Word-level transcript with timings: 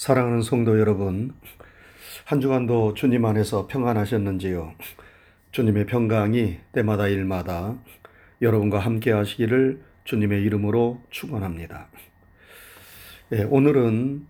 사랑하는 0.00 0.40
성도 0.40 0.80
여러분, 0.80 1.34
한 2.24 2.40
주간도 2.40 2.94
주님 2.94 3.26
안에서 3.26 3.66
평안하셨는지요? 3.66 4.72
주님의 5.52 5.84
평강이 5.84 6.56
때마다 6.72 7.06
일마다 7.06 7.76
여러분과 8.40 8.78
함께 8.78 9.12
하시기를 9.12 9.82
주님의 10.04 10.42
이름으로 10.44 11.02
축원합니다. 11.10 11.88
예, 13.32 13.42
오늘은 13.42 14.26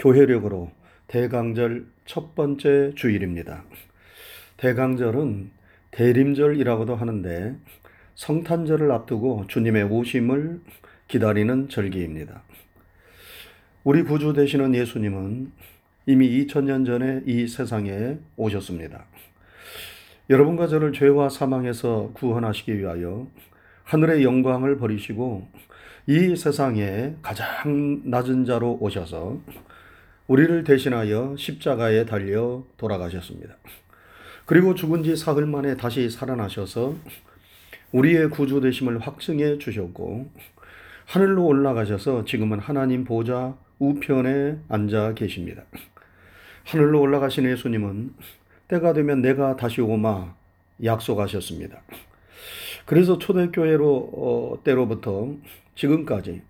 교회력으로 0.00 0.72
대강절 1.06 1.86
첫 2.04 2.34
번째 2.34 2.90
주일입니다. 2.96 3.62
대강절은 4.56 5.52
대림절이라고도 5.92 6.96
하는데 6.96 7.54
성탄절을 8.16 8.90
앞두고 8.90 9.44
주님의 9.46 9.84
오심을 9.84 10.62
기다리는 11.06 11.68
절기입니다. 11.68 12.42
우리 13.86 14.02
구주 14.02 14.32
되시는 14.32 14.74
예수님은 14.74 15.52
이미 16.06 16.44
2000년 16.44 16.84
전에 16.84 17.22
이 17.24 17.46
세상에 17.46 18.18
오셨습니다. 18.36 19.04
여러분과 20.28 20.66
저를 20.66 20.92
죄와 20.92 21.28
사망에서 21.28 22.10
구원하시기 22.14 22.80
위하여 22.80 23.28
하늘의 23.84 24.24
영광을 24.24 24.76
버리시고 24.76 25.46
이 26.08 26.34
세상에 26.34 27.14
가장 27.22 28.02
낮은 28.06 28.44
자로 28.44 28.76
오셔서 28.80 29.40
우리를 30.26 30.64
대신하여 30.64 31.36
십자가에 31.38 32.06
달려 32.06 32.64
돌아가셨습니다. 32.78 33.54
그리고 34.46 34.74
죽은 34.74 35.04
지 35.04 35.14
사흘 35.14 35.46
만에 35.46 35.76
다시 35.76 36.10
살아나셔서 36.10 36.96
우리의 37.92 38.30
구주 38.30 38.60
되심을 38.62 38.98
확증해 38.98 39.58
주셨고 39.58 40.28
하늘로 41.04 41.46
올라가셔서 41.46 42.24
지금은 42.24 42.58
하나님 42.58 43.04
보좌 43.04 43.54
우편에 43.78 44.58
앉아 44.68 45.14
계십니다. 45.14 45.64
하늘로 46.64 47.00
올라가신 47.00 47.44
예수님은 47.44 48.14
때가 48.68 48.92
되면 48.92 49.22
내가 49.22 49.56
다시 49.56 49.80
오마 49.80 50.34
약속하셨습니다. 50.82 51.82
그래서 52.84 53.18
초대교회로 53.18 54.10
어, 54.14 54.62
때로부터 54.64 55.34
지금까지 55.74 56.42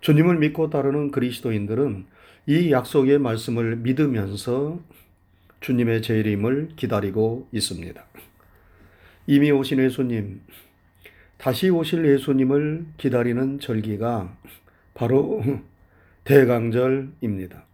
주님을 0.00 0.38
믿고 0.38 0.70
따르는 0.70 1.10
그리스도인들은 1.10 2.06
이 2.46 2.70
약속의 2.70 3.18
말씀을 3.18 3.76
믿으면서 3.76 4.80
주님의 5.60 6.02
재림을 6.02 6.70
기다리고 6.76 7.48
있습니다. 7.52 8.04
이미 9.26 9.50
오신 9.50 9.78
예수님, 9.78 10.42
다시 11.38 11.70
오실 11.70 12.04
예수님을 12.04 12.84
기다리는 12.98 13.58
절기가 13.60 14.36
바로 14.92 15.42
대강절입니다. 16.24 17.66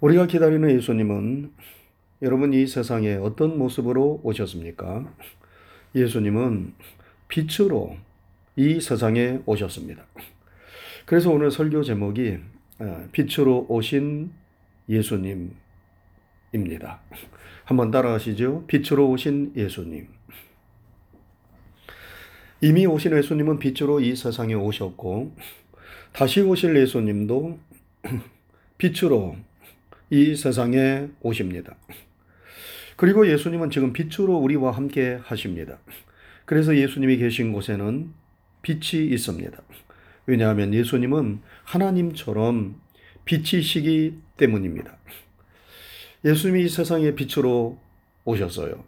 우리가 0.00 0.26
기다리는 0.26 0.70
예수님은 0.70 1.52
여러분 2.22 2.54
이 2.54 2.66
세상에 2.66 3.14
어떤 3.14 3.58
모습으로 3.58 4.20
오셨습니까? 4.22 5.12
예수님은 5.94 6.74
빛으로 7.26 7.96
이 8.54 8.80
세상에 8.80 9.40
오셨습니다. 9.46 10.06
그래서 11.04 11.30
오늘 11.30 11.50
설교 11.50 11.82
제목이 11.82 12.38
어, 12.78 13.08
빛으로 13.10 13.66
오신 13.68 14.30
예수님입니다. 14.88 15.56
한번 17.64 17.90
따라하시죠. 17.90 18.66
빛으로 18.68 19.10
오신 19.10 19.54
예수님. 19.56 20.06
이미 22.60 22.86
오신 22.86 23.16
예수님은 23.16 23.58
빛으로 23.58 23.98
이 23.98 24.14
세상에 24.14 24.54
오셨고 24.54 25.34
다시 26.12 26.42
오실 26.42 26.76
예수님도 26.76 27.58
빛으로 28.78 29.36
이 30.10 30.36
세상에 30.36 31.08
오십니다. 31.22 31.74
그리고 32.96 33.26
예수님은 33.26 33.70
지금 33.70 33.92
빛으로 33.94 34.36
우리와 34.36 34.72
함께 34.72 35.18
하십니다. 35.22 35.78
그래서 36.44 36.76
예수님이 36.76 37.16
계신 37.16 37.52
곳에는 37.52 38.12
빛이 38.60 39.06
있습니다. 39.06 39.58
왜냐하면 40.26 40.74
예수님은 40.74 41.40
하나님처럼 41.64 42.78
빛이시기 43.24 44.18
때문입니다. 44.36 44.98
예수님이 46.24 46.64
이 46.64 46.68
세상에 46.68 47.14
빛으로 47.14 47.78
오셨어요. 48.24 48.84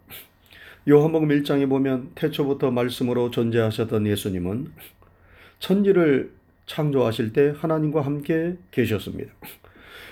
요한복음 0.87 1.29
1장에 1.29 1.67
보면 1.67 2.11
태초부터 2.13 2.69
말씀으로 2.69 3.31
존재하셨던 3.31 4.05
예수님은 4.05 4.71
천지를 5.57 6.34
창조하실 6.65 7.33
때 7.33 7.53
하나님과 7.57 8.01
함께 8.01 8.57
계셨습니다. 8.71 9.31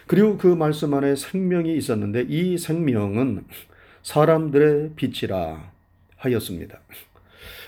그리고 0.08 0.38
그 0.38 0.48
말씀 0.48 0.94
안에 0.94 1.16
생명이 1.16 1.76
있었는데 1.78 2.26
이 2.28 2.58
생명은 2.58 3.46
사람들의 4.04 4.92
빛이라 4.96 5.72
하였습니다. 6.18 6.80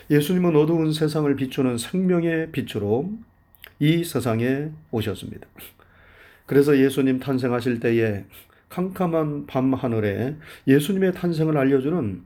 예수님은 0.09 0.55
어두운 0.55 0.93
세상을 0.93 1.33
비추는 1.35 1.77
생명의 1.77 2.51
빛으로 2.51 3.11
이 3.79 4.03
세상에 4.03 4.69
오셨습니다. 4.91 5.47
그래서 6.45 6.77
예수님 6.77 7.19
탄생하실 7.19 7.79
때에 7.79 8.25
캄캄한 8.69 9.47
밤 9.47 9.73
하늘에 9.73 10.35
예수님의 10.67 11.13
탄생을 11.13 11.57
알려주는 11.57 12.23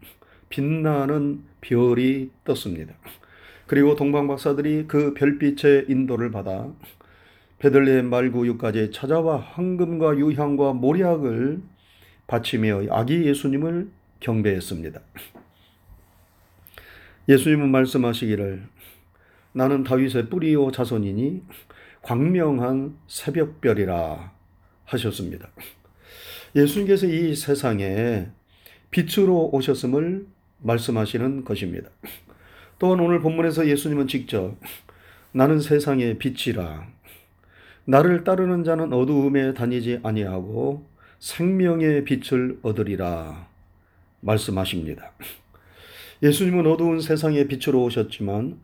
빛나는 0.49 1.43
별이 1.61 2.31
떴습니다. 2.43 2.93
그리고 3.69 3.95
동방 3.95 4.27
박사들이 4.27 4.85
그 4.87 5.13
별빛의 5.13 5.85
인도를 5.89 6.31
받아 6.31 6.73
베들레헴 7.59 8.09
말구유까지 8.09 8.89
찾아와 8.91 9.37
황금과 9.37 10.17
유향과 10.17 10.73
모략을 10.73 11.61
바치며 12.25 12.85
아기 12.89 13.25
예수님을 13.25 13.91
경배했습니다. 14.21 14.99
예수님은 17.29 17.69
말씀하시기를 17.69 18.63
나는 19.53 19.83
다윗의 19.83 20.31
뿌리요 20.31 20.71
자손이니 20.71 21.43
광명한 22.01 22.97
새벽별이라 23.05 24.31
하셨습니다. 24.85 25.47
예수님께서 26.55 27.05
이 27.05 27.35
세상에 27.35 28.29
빛으로 28.89 29.51
오셨음을 29.53 30.25
말씀하시는 30.57 31.43
것입니다. 31.43 31.91
또한 32.79 32.99
오늘 33.01 33.19
본문에서 33.19 33.67
예수님은 33.67 34.07
직접 34.07 34.55
나는 35.33 35.59
세상의 35.59 36.17
빛이라 36.17 36.87
나를 37.85 38.23
따르는 38.23 38.63
자는 38.63 38.93
어두움에 38.93 39.53
다니지 39.53 39.99
아니하고 40.01 40.85
생명의 41.19 42.05
빛을 42.05 42.59
얻으리라 42.61 43.47
말씀하십니다. 44.21 45.11
예수님은 46.23 46.67
어두운 46.67 47.01
세상의 47.01 47.47
빛으로 47.47 47.83
오셨지만 47.83 48.61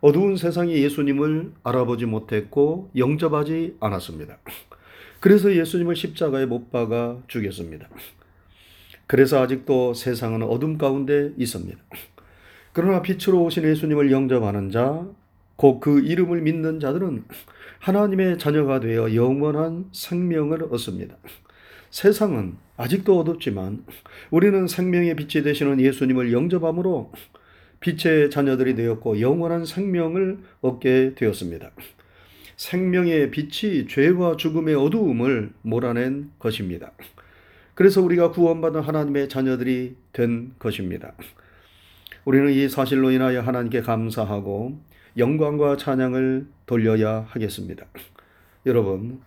어두운 0.00 0.36
세상이 0.36 0.74
예수님을 0.74 1.52
알아보지 1.62 2.06
못했고 2.06 2.90
영접하지 2.96 3.76
않았습니다. 3.80 4.38
그래서 5.20 5.54
예수님을 5.54 5.94
십자가에 5.96 6.46
못 6.46 6.70
박아 6.70 7.22
죽였습니다. 7.28 7.88
그래서 9.06 9.40
아직도 9.42 9.94
세상은 9.94 10.42
어둠 10.42 10.76
가운데 10.78 11.32
있습니다. 11.36 11.78
그러나 12.72 13.02
빛으로 13.02 13.42
오신 13.44 13.64
예수님을 13.64 14.10
영접하는 14.10 14.70
자, 14.70 15.06
곧 15.56 15.80
그 15.80 16.00
이름을 16.00 16.42
믿는 16.42 16.78
자들은 16.80 17.24
하나님의 17.80 18.38
자녀가 18.38 18.80
되어 18.80 19.14
영원한 19.14 19.86
생명을 19.92 20.64
얻습니다. 20.70 21.16
세상은 21.90 22.56
아직도 22.76 23.18
어둡지만 23.18 23.84
우리는 24.30 24.66
생명의 24.66 25.16
빛이 25.16 25.42
되시는 25.42 25.80
예수님을 25.80 26.32
영접함으로 26.32 27.12
빛의 27.80 28.30
자녀들이 28.30 28.74
되었고 28.74 29.20
영원한 29.20 29.64
생명을 29.64 30.38
얻게 30.60 31.14
되었습니다. 31.16 31.70
생명의 32.56 33.30
빛이 33.30 33.86
죄와 33.88 34.36
죽음의 34.36 34.74
어두움을 34.74 35.52
몰아낸 35.62 36.30
것입니다. 36.38 36.92
그래서 37.74 38.02
우리가 38.02 38.32
구원받은 38.32 38.80
하나님의 38.80 39.28
자녀들이 39.28 39.94
된 40.12 40.52
것입니다. 40.58 41.14
우리는 42.28 42.52
이 42.52 42.68
사실로 42.68 43.10
인하여 43.10 43.40
하나님께 43.40 43.80
감사하고 43.80 44.78
영광과 45.16 45.78
찬양을 45.78 46.46
돌려야 46.66 47.24
하겠습니다. 47.26 47.86
여러분, 48.66 49.22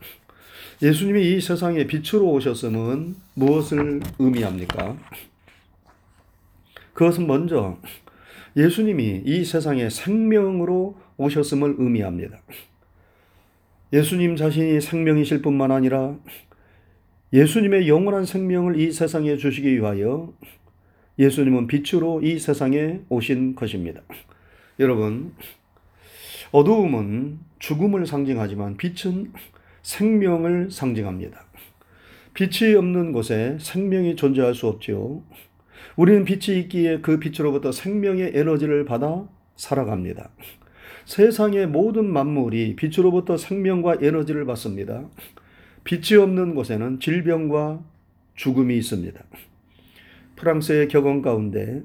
예수님이 0.83 1.33
이 1.33 1.42
세상에 1.42 1.88
빛으로 1.88 2.30
오셨음은 2.30 3.15
무엇을 3.33 4.01
의미합니까? 4.19 4.98
그것은 6.94 7.25
먼저 7.25 7.80
예수님이 8.56 9.24
이 9.25 9.45
세상에 9.45 9.89
생명으로 9.89 10.95
오셨음을 11.18 11.77
의미합니다. 11.80 12.39
예수님 13.94 14.36
자신이 14.36 14.80
생명이실 14.80 15.42
뿐만 15.42 15.71
아니라 15.71 16.19
예수님의 17.33 17.88
영원한 17.88 18.25
생명을 18.25 18.80
이 18.80 18.92
세상에 18.92 19.38
주시기 19.38 19.74
위하여 19.77 20.36
예수님은 21.21 21.68
빛으로 21.68 22.21
이 22.23 22.39
세상에 22.39 23.01
오신 23.09 23.53
것입니다. 23.53 24.01
여러분, 24.79 25.33
어두움은 26.51 27.38
죽음을 27.59 28.07
상징하지만 28.07 28.77
빛은 28.77 29.31
생명을 29.83 30.71
상징합니다. 30.71 31.45
빛이 32.33 32.73
없는 32.73 33.12
곳에 33.12 33.57
생명이 33.59 34.15
존재할 34.15 34.56
수 34.56 34.68
없지요. 34.68 35.21
우리는 35.95 36.25
빛이 36.25 36.59
있기에 36.62 37.01
그 37.01 37.19
빛으로부터 37.19 37.71
생명의 37.71 38.31
에너지를 38.33 38.85
받아 38.85 39.27
살아갑니다. 39.56 40.31
세상의 41.06 41.67
모든 41.67 42.12
만물이 42.12 42.75
빛으로부터 42.75 43.38
생명과 43.38 43.97
에너지를 44.01 44.45
받습니다. 44.45 45.07
빛이 45.83 46.19
없는 46.19 46.56
곳에는 46.56 47.00
질병과 47.00 47.83
죽음이 48.35 48.75
있습니다. 48.77 49.24
프랑스의 50.41 50.88
격언 50.88 51.21
가운데 51.21 51.83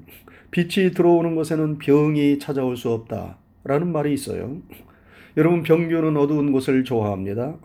빛이 0.49 0.91
들어오는 0.91 1.35
곳에는 1.35 1.77
병이 1.77 2.39
찾아올 2.39 2.75
수 2.75 2.91
없다 2.91 3.37
라는 3.63 3.91
말이 3.91 4.13
있어요. 4.13 4.61
여러분 5.37 5.61
병균은 5.61 6.17
어두운 6.17 6.51
곳을 6.51 6.83
좋아합니다. 6.83 7.57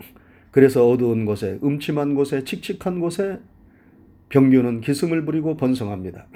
그래서 0.51 0.87
어두운 0.87 1.25
곳에 1.25 1.59
음침한 1.65 2.15
곳에 2.15 2.45
칙칙한 2.45 3.01
곳에 3.01 3.41
병균은 4.29 4.83
기승을 4.83 5.25
부리고 5.25 5.57
번성합니다. 5.57 6.27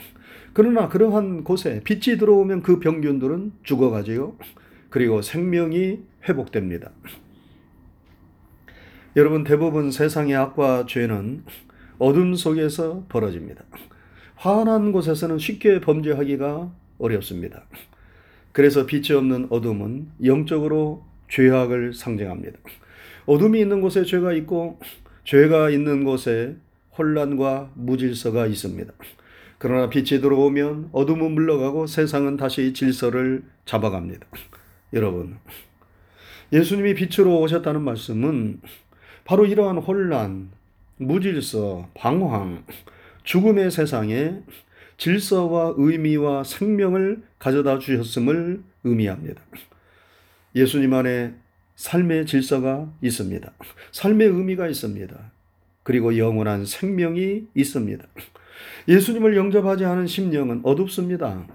그러나 0.54 0.88
그러한 0.88 1.44
곳에 1.44 1.82
빛이 1.84 2.16
들어오면 2.16 2.62
그 2.62 2.80
병균들은 2.80 3.52
죽어가지요. 3.62 4.36
그리고 4.88 5.20
생명이 5.20 5.98
회복됩니다. 6.26 6.92
여러분 9.16 9.44
대부분 9.44 9.90
세상의 9.90 10.34
악과 10.34 10.86
죄는 10.86 11.44
어둠 11.98 12.34
속에서 12.34 13.04
벌어집니다. 13.10 13.64
환한 14.36 14.92
곳에서는 14.92 15.38
쉽게 15.38 15.80
범죄하기가 15.80 16.70
어렵습니다. 16.98 17.64
그래서 18.52 18.86
빛이 18.86 19.16
없는 19.16 19.48
어둠은 19.50 20.08
영적으로 20.24 21.04
죄악을 21.28 21.94
상징합니다. 21.94 22.58
어둠이 23.26 23.60
있는 23.60 23.80
곳에 23.80 24.04
죄가 24.04 24.32
있고 24.34 24.78
죄가 25.24 25.70
있는 25.70 26.04
곳에 26.04 26.56
혼란과 26.96 27.72
무질서가 27.74 28.46
있습니다. 28.46 28.92
그러나 29.58 29.88
빛이 29.88 30.20
들어오면 30.20 30.90
어둠은 30.92 31.32
물러가고 31.32 31.86
세상은 31.86 32.36
다시 32.36 32.72
질서를 32.72 33.42
잡아갑니다. 33.64 34.26
여러분, 34.92 35.38
예수님이 36.52 36.94
빛으로 36.94 37.40
오셨다는 37.40 37.82
말씀은 37.82 38.60
바로 39.24 39.44
이러한 39.46 39.78
혼란, 39.78 40.50
무질서, 40.98 41.88
방황, 41.94 42.64
죽음의 43.26 43.72
세상에 43.72 44.40
질서와 44.98 45.74
의미와 45.76 46.44
생명을 46.44 47.22
가져다 47.38 47.78
주셨음을 47.78 48.62
의미합니다. 48.84 49.42
예수님 50.54 50.94
안에 50.94 51.34
삶의 51.74 52.26
질서가 52.26 52.90
있습니다. 53.02 53.52
삶의 53.90 54.28
의미가 54.28 54.68
있습니다. 54.68 55.32
그리고 55.82 56.16
영원한 56.16 56.64
생명이 56.64 57.48
있습니다. 57.54 58.06
예수님을 58.88 59.36
영접하지 59.36 59.84
않은 59.84 60.06
심령은 60.06 60.60
어둡습니다. 60.62 61.46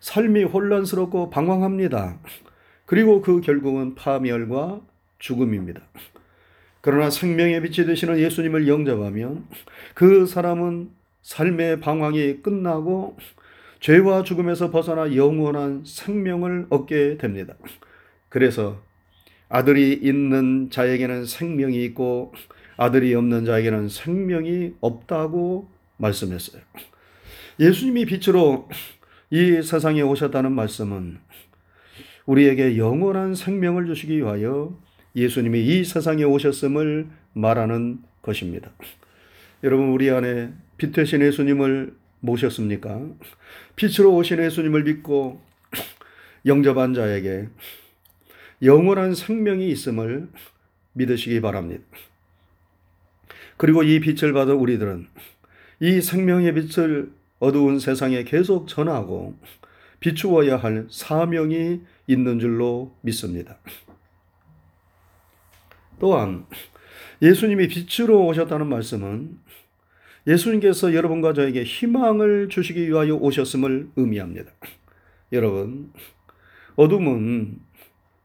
삶이 0.00 0.42
혼란스럽고 0.44 1.30
방황합니다. 1.30 2.18
그리고 2.84 3.22
그 3.22 3.40
결국은 3.40 3.94
파멸과 3.94 4.80
죽음입니다. 5.20 5.82
그러나 6.80 7.10
생명의 7.10 7.62
빛이 7.62 7.86
되시는 7.86 8.18
예수님을 8.18 8.66
영접하면 8.66 9.46
그 9.94 10.26
사람은 10.26 10.90
삶의 11.22 11.80
방황이 11.80 12.42
끝나고 12.42 13.16
죄와 13.80 14.22
죽음에서 14.22 14.70
벗어나 14.70 15.16
영원한 15.16 15.82
생명을 15.84 16.66
얻게 16.70 17.16
됩니다. 17.16 17.54
그래서 18.28 18.80
아들이 19.48 19.92
있는 19.92 20.70
자에게는 20.70 21.26
생명이 21.26 21.84
있고 21.86 22.32
아들이 22.76 23.14
없는 23.14 23.44
자에게는 23.44 23.88
생명이 23.88 24.74
없다고 24.80 25.68
말씀했어요. 25.96 26.62
예수님이 27.60 28.06
빛으로 28.06 28.68
이 29.30 29.62
세상에 29.62 30.00
오셨다는 30.02 30.52
말씀은 30.52 31.18
우리에게 32.26 32.78
영원한 32.78 33.34
생명을 33.34 33.86
주시기 33.86 34.18
위하여 34.18 34.78
예수님이 35.14 35.60
이 35.60 35.84
세상에 35.84 36.24
오셨음을 36.24 37.08
말하는 37.34 38.02
것입니다. 38.22 38.70
여러분, 39.64 39.90
우리 39.90 40.10
안에 40.10 40.52
빛 40.82 40.90
되신 40.90 41.22
예수님을 41.22 41.94
모셨습니까? 42.18 43.06
빛으로 43.76 44.16
오신 44.16 44.42
예수님을 44.42 44.82
믿고 44.82 45.40
영접한 46.44 46.92
자에게 46.92 47.48
영원한 48.62 49.14
생명이 49.14 49.68
있음을 49.70 50.28
믿으시기 50.94 51.40
바랍니다. 51.40 51.84
그리고 53.56 53.84
이 53.84 54.00
빛을 54.00 54.32
받은 54.32 54.54
우리들은 54.54 55.06
이 55.78 56.00
생명의 56.00 56.52
빛을 56.54 57.12
어두운 57.38 57.78
세상에 57.78 58.24
계속 58.24 58.66
전하고 58.66 59.36
비추어야 60.00 60.56
할 60.56 60.88
사명이 60.90 61.80
있는 62.08 62.40
줄로 62.40 62.92
믿습니다. 63.02 63.56
또한 66.00 66.44
예수님이 67.20 67.68
빛으로 67.68 68.26
오셨다는 68.26 68.66
말씀은 68.66 69.38
예수님께서 70.26 70.94
여러분과 70.94 71.32
저에게 71.32 71.64
희망을 71.64 72.48
주시기 72.48 72.88
위하여 72.88 73.14
오셨음을 73.16 73.90
의미합니다. 73.96 74.52
여러분, 75.32 75.92
어둠은 76.76 77.58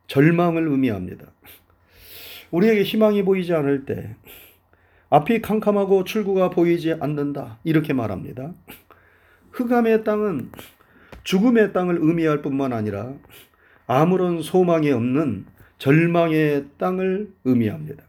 절망을 0.07 0.67
의미합니다. 0.67 1.25
우리에게 2.51 2.83
희망이 2.83 3.23
보이지 3.23 3.53
않을 3.53 3.85
때, 3.85 4.15
앞이 5.09 5.41
캄캄하고 5.41 6.03
출구가 6.03 6.51
보이지 6.51 6.93
않는다. 6.99 7.59
이렇게 7.63 7.93
말합니다. 7.93 8.53
흑암의 9.51 10.03
땅은 10.03 10.51
죽음의 11.23 11.73
땅을 11.73 11.97
의미할 11.99 12.41
뿐만 12.41 12.71
아니라 12.71 13.13
아무런 13.85 14.41
소망이 14.41 14.91
없는 14.91 15.45
절망의 15.77 16.65
땅을 16.77 17.31
의미합니다. 17.43 18.03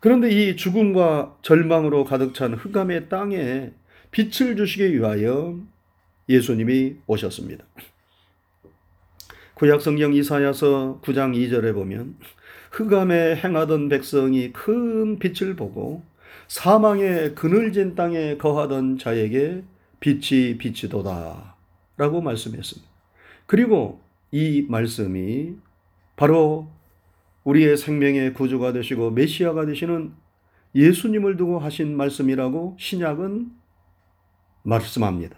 그런데 0.00 0.30
이 0.30 0.56
죽음과 0.56 1.38
절망으로 1.42 2.04
가득 2.04 2.34
찬 2.34 2.54
흑암의 2.54 3.08
땅에 3.08 3.72
빛을 4.10 4.56
주시기 4.56 4.94
위하여 4.94 5.58
예수님이 6.28 6.96
오셨습니다. 7.06 7.64
구약 9.54 9.80
성경 9.80 10.12
이사야서 10.12 11.00
9장 11.02 11.34
2절에 11.34 11.72
보면 11.72 12.16
흑암에 12.72 13.36
행하던 13.36 13.88
백성이 13.88 14.52
큰 14.52 15.18
빛을 15.18 15.56
보고 15.56 16.02
사망의 16.48 17.34
그늘진 17.34 17.94
땅에 17.94 18.36
거하던 18.36 18.98
자에게 18.98 19.64
빛이 20.00 20.58
비치도다 20.58 21.56
라고 21.96 22.20
말씀했습니다. 22.20 22.86
그리고 23.46 24.00
이 24.30 24.66
말씀이 24.68 25.54
바로 26.16 26.68
우리의 27.46 27.76
생명의 27.76 28.34
구주가 28.34 28.72
되시고 28.72 29.12
메시아가 29.12 29.66
되시는 29.66 30.12
예수님을 30.74 31.36
두고 31.36 31.60
하신 31.60 31.96
말씀이라고 31.96 32.76
신약은 32.78 33.50
말씀합니다. 34.64 35.36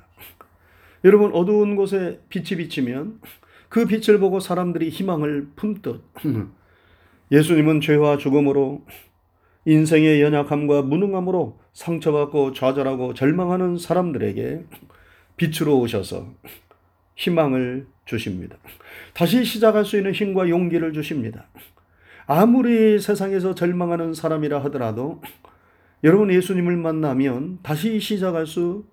여러분 1.05 1.33
어두운 1.33 1.77
곳에 1.77 2.21
빛이 2.31 2.59
비치면 2.59 3.21
그 3.69 3.85
빛을 3.85 4.19
보고 4.19 4.41
사람들이 4.41 4.89
희망을 4.89 5.49
품듯 5.55 6.03
예수님은 7.31 7.83
죄와 7.83 8.17
죽음으로 8.17 8.85
인생의 9.67 10.23
연약함과 10.23 10.83
무능함으로 10.83 11.61
상처받고 11.75 12.55
좌절하고 12.55 13.13
절망하는 13.13 13.77
사람들에게 13.77 14.65
빛으로 15.37 15.79
오셔서 15.79 16.33
희망을 17.17 17.87
주십니다. 18.07 18.57
다시 19.13 19.45
시작할 19.45 19.85
수 19.85 19.99
있는 19.99 20.13
힘과 20.13 20.49
용기를 20.49 20.95
주십니다. 20.95 21.47
아무리 22.31 23.01
세상에서 23.01 23.55
절망하는 23.55 24.13
사람이라 24.13 24.63
하더라도 24.65 25.23
여러분 26.05 26.31
예수님을 26.31 26.77
만나면 26.77 27.61
다시 27.63 27.99
시작할 27.99 28.47
수 28.47 28.85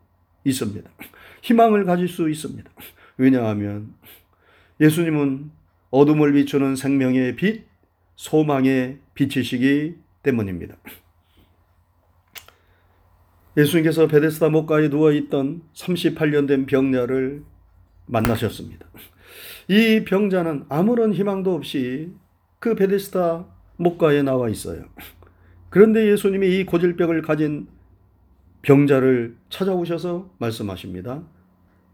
있습니다. 0.45 0.89
희망을 1.41 1.83
가질 1.83 2.07
수 2.07 2.29
있습니다. 2.29 2.71
왜냐하면 3.17 3.93
예수님은 4.79 5.51
어둠을 5.91 6.31
비추는 6.31 6.77
생명의 6.77 7.35
빛, 7.35 7.65
소망의 8.15 8.99
빛이시기 9.15 9.97
때문입니다. 10.23 10.77
예수님께서 13.57 14.07
베데스다 14.07 14.47
목가에 14.47 14.89
누워 14.89 15.11
있던 15.11 15.61
38년 15.73 16.47
된 16.47 16.65
병자를 16.65 17.43
만나셨습니다. 18.05 18.87
이 19.67 20.05
병자는 20.05 20.67
아무런 20.69 21.13
희망도 21.13 21.53
없이 21.53 22.13
그 22.65 22.73
베데스다 22.73 23.45
목가에 23.77 24.23
나와 24.23 24.49
있어요. 24.49 24.85
그런데 25.69 26.09
예수님이 26.09 26.57
이 26.57 26.65
고질병을 26.65 27.21
가진 27.21 27.67
병자를 28.63 29.37
찾아오셔서 29.49 30.31
말씀하십니다. 30.39 31.21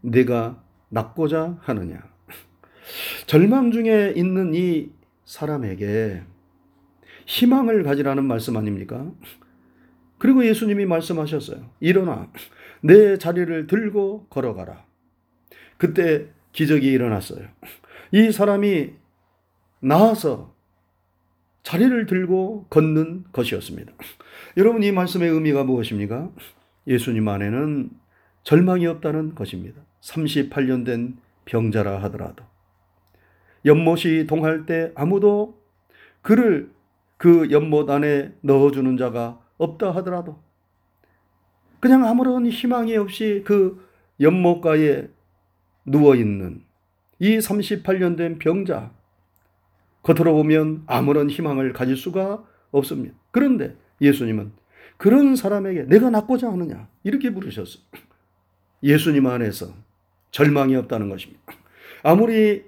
내가 0.00 0.64
낫고자 0.88 1.58
하느냐. 1.60 2.02
절망 3.26 3.70
중에 3.70 4.14
있는 4.16 4.54
이 4.54 4.92
사람에게 5.26 6.22
희망을 7.26 7.82
가지라는 7.82 8.24
말씀 8.24 8.56
아닙니까? 8.56 9.12
그리고 10.16 10.42
예수님이 10.46 10.86
말씀하셨어요. 10.86 11.68
일어나 11.80 12.32
내 12.80 13.18
자리를 13.18 13.66
들고 13.66 14.28
걸어가라. 14.30 14.86
그때 15.76 16.28
기적이 16.52 16.92
일어났어요. 16.92 17.46
이 18.12 18.32
사람이 18.32 18.94
나와서 19.80 20.52
자리를 21.62 22.06
들고 22.06 22.66
걷는 22.70 23.24
것이었습니다. 23.32 23.92
여러분 24.56 24.82
이 24.82 24.92
말씀의 24.92 25.30
의미가 25.30 25.64
무엇입니까? 25.64 26.30
예수님 26.86 27.28
안에는 27.28 27.90
절망이 28.42 28.86
없다는 28.86 29.34
것입니다. 29.34 29.82
38년 30.00 30.84
된 30.84 31.16
병자라 31.44 32.02
하더라도 32.04 32.44
연못이 33.64 34.26
동할 34.26 34.66
때 34.66 34.92
아무도 34.94 35.60
그를 36.20 36.70
그 37.16 37.50
연못 37.50 37.88
안에 37.88 38.32
넣어주는 38.40 38.96
자가 38.96 39.40
없다 39.58 39.92
하더라도 39.96 40.42
그냥 41.78 42.04
아무런 42.04 42.46
희망이 42.46 42.96
없이 42.96 43.42
그 43.44 43.88
연못가에 44.20 45.08
누워있는 45.84 46.64
이 47.20 47.38
38년 47.38 48.16
된 48.16 48.38
병자 48.38 48.92
겉으로 50.02 50.34
보면 50.34 50.82
아무런 50.86 51.30
희망을 51.30 51.72
가질 51.72 51.96
수가 51.96 52.44
없습니다. 52.70 53.14
그런데 53.30 53.76
예수님은 54.00 54.52
그런 54.96 55.36
사람에게 55.36 55.84
내가 55.84 56.10
낫고자 56.10 56.50
하느냐 56.50 56.88
이렇게 57.04 57.32
부르셨어요. 57.32 57.82
예수님 58.82 59.26
안에서 59.26 59.72
절망이 60.30 60.74
없다는 60.76 61.08
것입니다. 61.08 61.40
아무리 62.02 62.64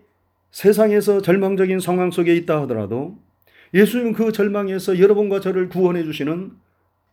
세상에서 0.51 1.21
절망적인 1.23 1.81
상황 1.81 2.11
속에 2.11 2.35
있다 2.37 2.63
하더라도 2.63 3.19
예수님은 3.73 4.13
그 4.13 4.31
절망에서 4.31 5.01
여러분과 5.01 5.41
저를 5.41 5.69
구원해 5.69 6.05
주시는 6.05 6.53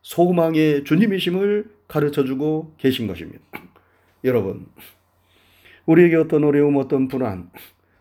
소망의 0.04 0.84
주님이심을 0.84 1.66
가르쳐 1.88 2.24
주고 2.24 2.76
계신 2.78 3.08
것입니다. 3.08 3.40
여러분, 4.24 4.68
우리에게 5.86 6.16
어떤 6.16 6.44
어려움, 6.44 6.78
어떤 6.78 7.08
불안, 7.08 7.50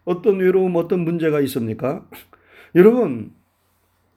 어떤 0.05 0.41
외로움, 0.41 0.77
어떤 0.77 1.01
문제가 1.01 1.41
있습니까? 1.43 2.07
여러분, 2.75 3.33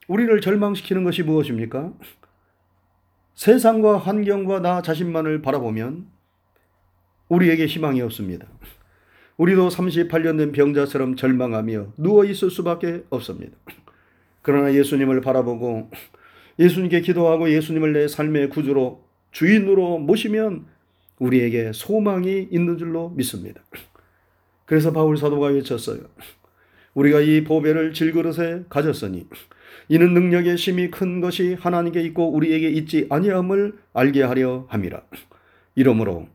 우리를 0.07 0.41
절망시키는 0.41 1.03
것이 1.03 1.23
무엇입니까? 1.23 1.93
세상과 3.35 3.97
환경과 3.97 4.59
나 4.59 4.81
자신만을 4.81 5.41
바라보면 5.41 6.07
우리에게 7.29 7.65
희망이 7.65 8.01
없습니다. 8.01 8.47
우리도 9.37 9.69
38년 9.69 10.37
된 10.37 10.51
병자처럼 10.51 11.15
절망하며 11.15 11.93
누워 11.97 12.25
있을 12.25 12.51
수밖에 12.51 13.03
없습니다. 13.09 13.57
그러나 14.41 14.73
예수님을 14.73 15.21
바라보고 15.21 15.89
예수님께 16.59 17.01
기도하고 17.01 17.49
예수님을 17.49 17.93
내 17.93 18.07
삶의 18.07 18.49
구주로 18.49 19.03
주인으로 19.31 19.97
모시면 19.97 20.67
우리에게 21.17 21.71
소망이 21.73 22.47
있는 22.51 22.77
줄로 22.77 23.09
믿습니다. 23.09 23.63
그래서 24.73 24.91
바울 24.91 25.17
사도가 25.17 25.49
외쳤어요. 25.49 25.99
우리가 26.95 27.19
이 27.19 27.43
보배를 27.43 27.93
질그릇에 27.93 28.63
가졌으니 28.69 29.27
이는 29.87 30.15
능력의 30.15 30.57
심이 30.57 30.89
큰 30.89 31.21
것이 31.21 31.53
하나님께 31.53 32.01
있고 32.05 32.31
우리에게 32.31 32.71
있지 32.71 33.05
아니함을 33.11 33.75
알게 33.93 34.23
하려 34.23 34.65
함이라. 34.69 35.03
이러므로 35.75 36.27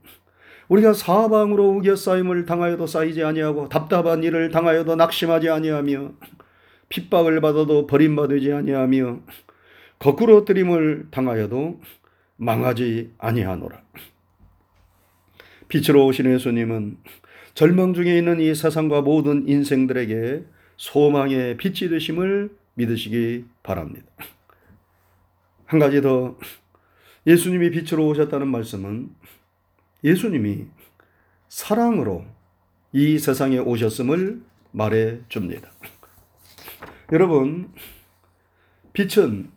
우리가 0.69 0.93
사방으로 0.93 1.67
우겨싸임을 1.71 2.45
당하여도 2.45 2.87
쌓이지 2.87 3.25
아니하고 3.25 3.67
답답한 3.67 4.23
일을 4.23 4.51
당하여도 4.51 4.95
낙심하지 4.95 5.49
아니하며 5.49 6.13
핍박을 6.87 7.41
받아도 7.41 7.87
버림받지 7.87 8.53
아니하며 8.53 9.19
거꾸로 9.99 10.45
뜨림을 10.45 11.07
당하여도 11.11 11.81
망하지 12.37 13.15
아니하노라. 13.17 13.81
빛으로 15.67 16.05
오신 16.05 16.33
예수님은 16.33 16.99
절망 17.59 17.93
중에 17.93 18.17
있는 18.17 18.39
이 18.39 18.55
세상과 18.55 19.01
모든 19.01 19.45
인생들에게 19.45 20.45
소망의 20.77 21.57
빛이 21.57 21.89
되심을 21.89 22.55
믿으시기 22.75 23.43
바랍니다. 23.63 24.07
한 25.65 25.77
가지 25.77 26.01
더 26.01 26.37
예수님이 27.27 27.71
빛으로 27.71 28.07
오셨다는 28.07 28.47
말씀은 28.47 29.13
예수님이 30.05 30.67
사랑으로 31.49 32.23
이 32.93 33.19
세상에 33.19 33.57
오셨음을 33.57 34.41
말해 34.71 35.19
줍니다. 35.27 35.69
여러분, 37.11 37.73
빛은 38.93 39.51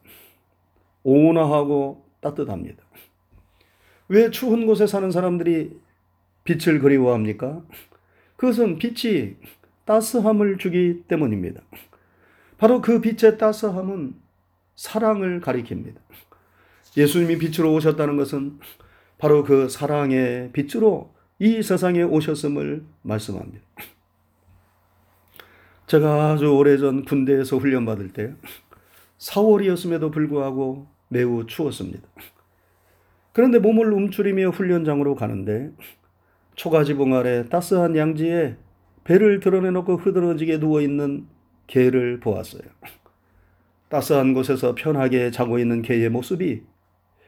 온화하고 1.04 2.04
따뜻합니다. 2.20 2.82
왜 4.08 4.32
추운 4.32 4.66
곳에 4.66 4.88
사는 4.88 5.08
사람들이 5.08 5.80
빛을 6.42 6.80
그리워합니까? 6.80 7.62
그것은 8.42 8.78
빛이 8.78 9.36
따스함을 9.84 10.58
주기 10.58 11.04
때문입니다. 11.06 11.62
바로 12.58 12.80
그 12.80 13.00
빛의 13.00 13.38
따스함은 13.38 14.16
사랑을 14.74 15.40
가리킵니다. 15.40 15.94
예수님이 16.96 17.38
빛으로 17.38 17.72
오셨다는 17.72 18.16
것은 18.16 18.58
바로 19.16 19.44
그 19.44 19.68
사랑의 19.68 20.50
빛으로 20.52 21.14
이 21.38 21.62
세상에 21.62 22.02
오셨음을 22.02 22.84
말씀합니다. 23.02 23.64
제가 25.86 26.32
아주 26.32 26.48
오래전 26.48 27.04
군대에서 27.04 27.58
훈련받을 27.58 28.12
때 28.12 28.34
4월이었음에도 29.18 30.10
불구하고 30.10 30.88
매우 31.06 31.46
추웠습니다. 31.46 32.08
그런데 33.32 33.60
몸을 33.60 33.92
움츠리며 33.92 34.50
훈련장으로 34.50 35.14
가는데 35.14 35.70
초가지봉 36.54 37.14
아래 37.14 37.48
따스한 37.48 37.96
양지에 37.96 38.56
배를 39.04 39.40
드러내놓고 39.40 39.96
흐드러지게 39.96 40.58
누워있는 40.58 41.26
개를 41.66 42.20
보았어요. 42.20 42.62
따스한 43.88 44.34
곳에서 44.34 44.74
편하게 44.74 45.30
자고 45.30 45.58
있는 45.58 45.82
개의 45.82 46.08
모습이 46.08 46.62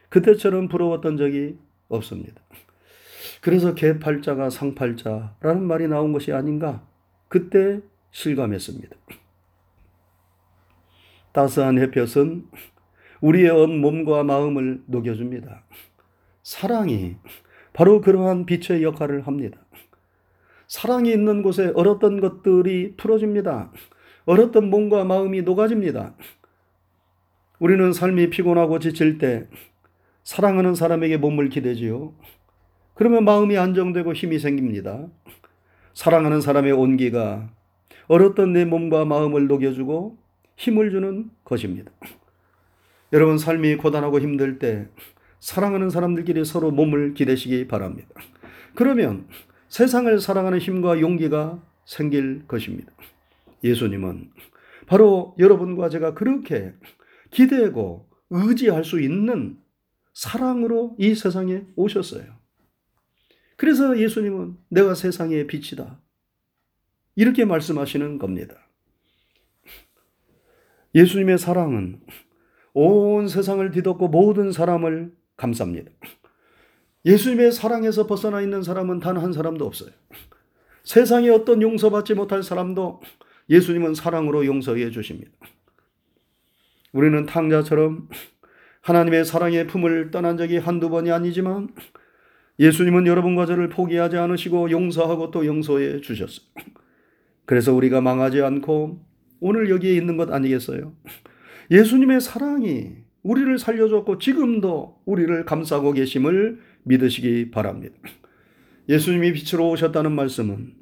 그때처럼 0.09 0.67
부러웠던 0.67 1.17
적이 1.17 1.57
없습니다. 1.89 2.41
그래서 3.41 3.75
개팔자가 3.75 4.49
상팔자라는 4.49 5.63
말이 5.63 5.87
나온 5.87 6.13
것이 6.13 6.31
아닌가 6.31 6.85
그때 7.27 7.81
실감했습니다. 8.11 8.95
따스한 11.31 11.77
햇볕은 11.77 12.47
우리의 13.21 13.49
온 13.49 13.81
몸과 13.81 14.23
마음을 14.23 14.83
녹여줍니다. 14.87 15.63
사랑이 16.43 17.17
바로 17.75 17.99
그러한 17.99 18.45
빛의 18.45 18.83
역할을 18.83 19.27
합니다. 19.27 19.59
사랑이 20.65 21.11
있는 21.11 21.43
곳에 21.43 21.73
얼었던 21.75 22.21
것들이 22.21 22.95
풀어집니다. 22.95 23.69
얼었던 24.23 24.69
몸과 24.69 25.03
마음이 25.03 25.41
녹아집니다. 25.41 26.15
우리는 27.59 27.91
삶이 27.91 28.29
피곤하고 28.29 28.79
지칠 28.79 29.17
때 29.17 29.47
사랑하는 30.23 30.73
사람에게 30.73 31.17
몸을 31.17 31.49
기대지요. 31.49 32.13
그러면 32.93 33.25
마음이 33.25 33.57
안정되고 33.57 34.13
힘이 34.13 34.39
생깁니다. 34.39 35.07
사랑하는 35.93 36.39
사람의 36.39 36.71
온기가 36.71 37.49
얼었던 38.07 38.53
내 38.53 38.63
몸과 38.63 39.03
마음을 39.03 39.47
녹여주고 39.47 40.17
힘을 40.55 40.91
주는 40.91 41.29
것입니다. 41.43 41.91
여러분 43.11 43.37
삶이 43.37 43.75
고단하고 43.75 44.21
힘들 44.21 44.59
때 44.59 44.87
사랑하는 45.45 45.91
사람들끼리 45.91 46.43
서로 46.43 46.71
몸을 46.71 47.13
기대시기 47.13 47.67
바랍니다. 47.67 48.09
그러면 48.73 49.27
세상을 49.67 50.19
사랑하는 50.19 50.57
힘과 50.57 50.99
용기가 51.01 51.61
생길 51.85 52.47
것입니다. 52.47 52.91
예수님은 53.63 54.31
바로 54.87 55.35
여러분과 55.37 55.89
제가 55.89 56.15
그렇게 56.15 56.73
기대고 57.29 58.09
의지할 58.31 58.83
수 58.83 58.99
있는 58.99 59.59
사랑으로 60.13 60.95
이 60.97 61.13
세상에 61.13 61.61
오셨어요. 61.75 62.25
그래서 63.55 63.99
예수님은 63.99 64.57
내가 64.69 64.95
세상의 64.95 65.45
빛이다. 65.45 66.01
이렇게 67.15 67.45
말씀하시는 67.45 68.17
겁니다. 68.17 68.55
예수님의 70.95 71.37
사랑은 71.37 72.01
온 72.73 73.27
세상을 73.27 73.69
뒤덮고 73.69 74.07
모든 74.07 74.51
사람을 74.51 75.13
감쌉니다. 75.37 75.89
예수님의 77.05 77.51
사랑에서 77.51 78.07
벗어나 78.07 78.41
있는 78.41 78.63
사람은 78.63 78.99
단 78.99 79.17
한 79.17 79.33
사람도 79.33 79.65
없어요. 79.65 79.91
세상에 80.83 81.29
어떤 81.29 81.61
용서받지 81.61 82.13
못할 82.13 82.43
사람도 82.43 83.01
예수님은 83.49 83.95
사랑으로 83.95 84.45
용서해 84.45 84.89
주십니다. 84.91 85.31
우리는 86.93 87.25
탕자처럼 87.25 88.09
하나님의 88.81 89.25
사랑의 89.25 89.67
품을 89.67 90.11
떠난 90.11 90.37
적이 90.37 90.57
한두 90.57 90.89
번이 90.89 91.11
아니지만 91.11 91.69
예수님은 92.59 93.07
여러분과 93.07 93.45
저를 93.45 93.69
포기하지 93.69 94.17
않으시고 94.17 94.71
용서하고 94.71 95.31
또 95.31 95.45
용서해 95.45 96.01
주셨어요. 96.01 96.45
그래서 97.45 97.73
우리가 97.73 98.01
망하지 98.01 98.41
않고 98.41 99.03
오늘 99.39 99.69
여기에 99.69 99.93
있는 99.95 100.17
것 100.17 100.31
아니겠어요? 100.31 100.93
예수님의 101.69 102.21
사랑이 102.21 103.04
우리를 103.25 103.57
살려줬고 103.57 104.19
지금도 104.19 105.01
우리를 105.05 105.45
감싸고 105.45 105.93
계심을 105.93 106.59
믿으시기 106.83 107.49
바랍니다. 107.49 107.95
예수님이 108.87 109.33
빛으로 109.33 109.71
오셨다는 109.71 110.11
말씀은 110.11 110.73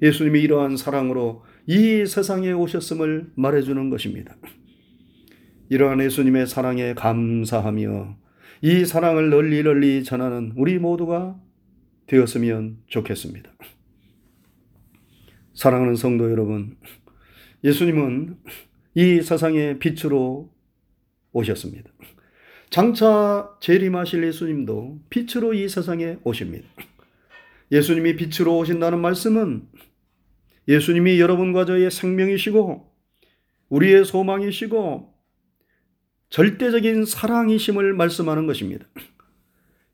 예수님이 0.00 0.40
이러한 0.40 0.78
사랑으로 0.78 1.44
이 1.66 2.06
세상에 2.06 2.50
오셨음을 2.52 3.32
말해주는 3.34 3.90
것입니다. 3.90 4.34
이러한 5.68 6.00
예수님의 6.00 6.46
사랑에 6.46 6.94
감사하며 6.94 8.16
이 8.62 8.84
사랑을 8.86 9.28
널리 9.28 9.62
널리 9.62 10.02
전하는 10.02 10.54
우리 10.56 10.78
모두가 10.78 11.38
되었으면 12.06 12.78
좋겠습니다. 12.86 13.52
사랑하는 15.52 15.96
성도 15.96 16.30
여러분, 16.30 16.78
예수님은 17.62 18.38
이 18.94 19.20
세상의 19.20 19.78
빛으로 19.78 20.51
오셨습니다. 21.32 21.90
장차 22.70 23.50
재림하실 23.60 24.24
예수님도 24.24 25.00
빛으로 25.10 25.54
이 25.54 25.68
세상에 25.68 26.16
오십니다. 26.24 26.66
예수님이 27.70 28.16
빛으로 28.16 28.58
오신다는 28.58 29.00
말씀은 29.00 29.68
예수님이 30.68 31.20
여러분과 31.20 31.64
저의 31.64 31.90
생명이시고 31.90 32.92
우리의 33.68 34.04
소망이시고 34.04 35.12
절대적인 36.28 37.04
사랑이심을 37.04 37.92
말씀하는 37.94 38.46
것입니다. 38.46 38.86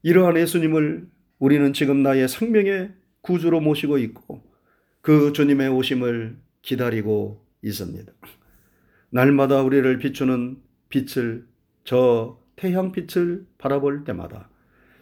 이러한 0.02 0.37
예수님을 0.37 1.09
우리는 1.38 1.73
지금 1.73 2.02
나의 2.02 2.28
생명의 2.28 2.92
구주로 3.23 3.61
모시고 3.61 3.99
있고 3.99 4.42
그 5.00 5.33
주님의 5.33 5.68
오심을 5.68 6.38
기다리고 6.62 7.45
있습니다. 7.62 8.12
날마다 9.11 9.62
우리를 9.62 9.99
비추는 9.99 10.67
빛을 10.88 11.47
저 11.85 12.38
태양 12.57 12.92
빛을 12.92 13.47
바라볼 13.59 14.04
때마다 14.04 14.50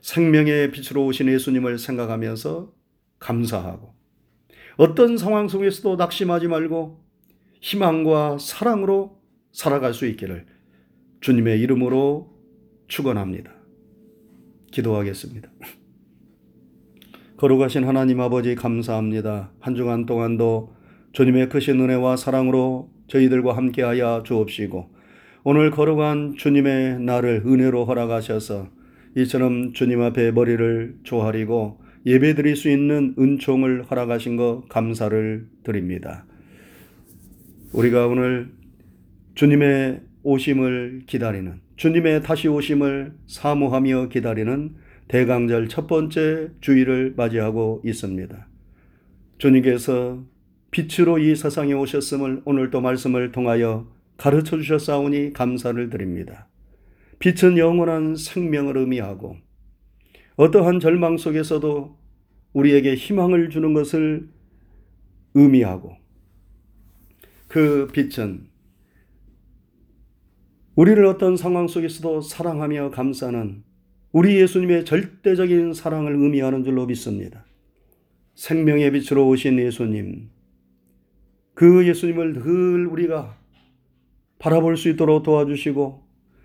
생명의 0.01 0.71
빛으로 0.71 1.05
오신 1.07 1.29
예수님을 1.29 1.79
생각하면서 1.79 2.73
감사하고 3.19 3.95
어떤 4.77 5.17
상황 5.17 5.49
속에서도 5.49 5.97
낙심하지 5.97 6.49
말고 6.49 7.03
희망과 7.61 8.39
사랑으로 8.39 9.21
살아갈 9.53 9.95
수 9.95 10.07
있기를 10.07 10.47
주님의 11.21 11.61
이름으로 11.61 12.31
축원합니다. 12.89 13.53
기도하겠습니다. 14.71 15.51
거룩하신 17.39 17.85
하나님 17.85 18.21
아버지 18.21 18.55
감사합니다. 18.55 19.53
한 19.61 19.75
주간 19.75 20.07
동안도 20.07 20.75
주님의 21.13 21.49
크신 21.49 21.81
은혜와 21.81 22.17
사랑으로 22.17 22.91
저희들과 23.09 23.57
함께하여 23.57 24.23
주옵시고 24.25 24.95
오늘 25.49 25.71
거룩한 25.71 26.35
주님의 26.37 26.99
날을 27.03 27.45
은혜로 27.47 27.85
허락하셔서 27.85 28.69
이처럼 29.15 29.75
주님 29.75 30.03
앞에 30.03 30.33
머리를 30.33 30.97
조아리고 31.05 31.79
예배 32.05 32.35
드릴 32.35 32.57
수 32.57 32.69
있는 32.69 33.15
은총을 33.17 33.85
허락하신 33.85 34.37
것 34.37 34.65
감사를 34.69 35.47
드립니다. 35.63 36.27
우리가 37.73 38.09
오늘 38.09 38.51
주님의 39.37 40.01
오심을 40.25 41.03
기다리는 41.07 41.61
주님의 41.77 42.25
다시 42.25 42.49
오심을 42.49 43.13
사모하며 43.29 44.09
기다리는 44.09 44.75
대강절 45.07 45.69
첫 45.69 45.87
번째 45.87 46.49
주일을 46.61 47.15
맞이하고 47.17 47.83
있습니다. 47.85 48.49
주님께서 49.39 50.25
빛으로 50.73 51.21
이 51.21 51.37
세상에 51.37 51.73
오셨음을 51.73 52.43
오늘도 52.45 52.81
말씀을 52.81 53.31
통하여 53.31 53.95
가르쳐 54.17 54.57
주셨사오니 54.57 55.33
감사를 55.33 55.91
드립니다. 55.91 56.49
빛은 57.19 57.59
영원한 57.59 58.17
생명을 58.17 58.77
의미하고 58.77 59.37
어떠한 60.37 60.81
절망 60.81 61.17
속에서도 61.17 61.99
우리에게 62.53 62.95
희망을 62.95 63.51
주는 63.51 63.73
것을 63.73 64.29
의미하고 65.35 65.97
그 67.49 67.89
빛은 67.93 68.49
우리를 70.75 71.05
어떤 71.07 71.37
상황 71.37 71.69
속에서도 71.69 72.21
사랑하며 72.21 72.91
감싸는 72.91 73.65
우리 74.13 74.37
예수님의 74.41 74.85
절대적인 74.85 75.73
사랑을 75.73 76.15
의미하는 76.15 76.65
줄로 76.65 76.87
믿습니다. 76.87 77.47
생명의 78.35 78.93
빛으로 78.93 79.27
오신 79.29 79.59
예수님, 79.59 80.29
그 81.55 81.87
예수님을 81.87 82.35
늘 82.35 82.87
우리가 82.87 83.39
바라볼 84.39 84.77
수 84.77 84.89
있도록 84.91 85.23
도와주시고 85.23 86.03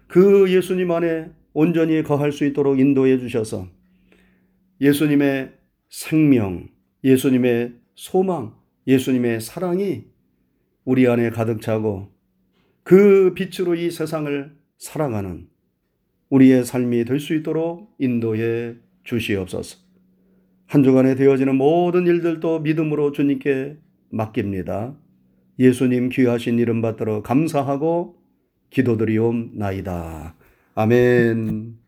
그 0.07 0.51
예수님 0.53 0.91
안에 0.91 1.31
온전히 1.53 2.03
거할 2.03 2.31
수 2.31 2.45
있도록 2.45 2.79
인도해 2.79 3.17
주셔서 3.17 3.67
예수님의 4.79 5.53
생명, 5.89 6.69
예수님의 7.03 7.73
소망, 7.95 8.55
예수님의 8.87 9.41
사랑이 9.41 10.05
우리 10.85 11.07
안에 11.07 11.29
가득 11.29 11.61
차고 11.61 12.09
그 12.83 13.33
빛으로 13.35 13.75
이 13.75 13.91
세상을 13.91 14.55
살아가는 14.77 15.47
우리의 16.29 16.65
삶이 16.65 17.05
될 17.05 17.19
수 17.19 17.35
있도록 17.35 17.93
인도해 17.99 18.75
주시옵소서. 19.03 19.77
한 20.65 20.83
주간에 20.83 21.15
되어지는 21.15 21.55
모든 21.55 22.07
일들도 22.07 22.61
믿음으로 22.61 23.11
주님께 23.11 23.77
맡깁니다. 24.09 24.97
예수님 25.61 26.09
귀하신 26.09 26.59
이름 26.59 26.81
받들어 26.81 27.21
감사하고 27.21 28.15
기도드리옵나이다. 28.71 30.35
아멘. 30.75 31.80